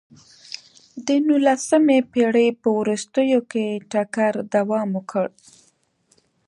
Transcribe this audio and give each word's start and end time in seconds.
د 1.05 1.07
نولسمې 1.27 1.99
پېړۍ 2.11 2.49
په 2.61 2.69
وروستیو 2.79 3.39
کې 3.51 3.65
ټکر 3.91 4.33
دوام 4.53 4.89
وکړ. 4.97 5.27